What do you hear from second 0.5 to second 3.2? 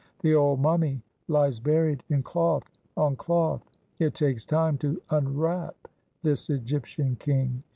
mummy lies buried in cloth on